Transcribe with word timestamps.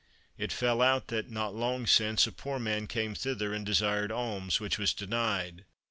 It 0.35 0.51
fell 0.51 0.81
out 0.81 1.09
that, 1.09 1.29
not 1.29 1.53
long 1.53 1.85
since, 1.85 2.25
a 2.25 2.31
poor 2.31 2.57
man 2.57 2.87
came 2.87 3.13
thither 3.13 3.53
and 3.53 3.63
desired 3.63 4.11
alms, 4.11 4.59
which 4.59 4.79
was 4.79 4.95
denied. 4.95 5.63